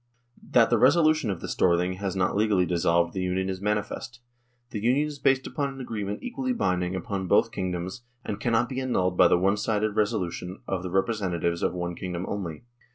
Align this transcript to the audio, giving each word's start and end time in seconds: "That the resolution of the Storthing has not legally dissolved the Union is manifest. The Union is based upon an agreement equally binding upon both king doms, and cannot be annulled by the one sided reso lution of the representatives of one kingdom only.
"That 0.41 0.71
the 0.71 0.79
resolution 0.79 1.29
of 1.29 1.41
the 1.41 1.47
Storthing 1.47 1.97
has 1.99 2.15
not 2.15 2.35
legally 2.35 2.65
dissolved 2.65 3.13
the 3.13 3.21
Union 3.21 3.49
is 3.49 3.61
manifest. 3.61 4.19
The 4.71 4.79
Union 4.81 5.05
is 5.05 5.19
based 5.19 5.45
upon 5.45 5.69
an 5.71 5.79
agreement 5.79 6.23
equally 6.23 6.53
binding 6.53 6.95
upon 6.95 7.27
both 7.27 7.51
king 7.51 7.71
doms, 7.71 8.01
and 8.25 8.39
cannot 8.39 8.67
be 8.67 8.81
annulled 8.81 9.15
by 9.15 9.27
the 9.27 9.37
one 9.37 9.57
sided 9.57 9.93
reso 9.93 10.19
lution 10.19 10.61
of 10.67 10.81
the 10.81 10.89
representatives 10.89 11.61
of 11.61 11.75
one 11.75 11.93
kingdom 11.93 12.25
only. 12.27 12.63